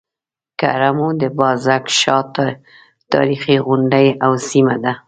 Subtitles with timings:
[0.59, 2.23] کرمو د بازک شاه
[3.11, 4.93] تاريخي غونډۍ او سيمه ده.